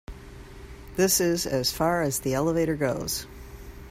[0.95, 3.27] This is as far as the elevator goes.